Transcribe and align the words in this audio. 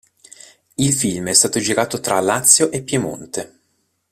Il 0.77 0.93
film 0.93 1.27
è 1.29 1.33
stato 1.33 1.59
girato 1.59 1.99
tra 1.99 2.19
Lazio 2.21 2.71
e 2.71 2.81
Piemonte. 2.81 3.59